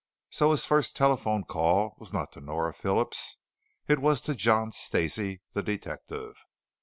So 0.31 0.49
his 0.49 0.65
first 0.65 0.95
telephone 0.95 1.43
call 1.43 1.93
was 1.99 2.11
not 2.11 2.31
to 2.31 2.41
Nora 2.41 2.73
Phillips. 2.73 3.37
It 3.87 3.99
was 3.99 4.19
to 4.21 4.33
John 4.33 4.71
Stacey, 4.71 5.41
the 5.53 5.61
detective. 5.61 6.37